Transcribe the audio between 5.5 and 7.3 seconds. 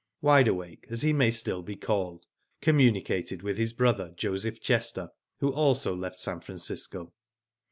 also left San Francisco.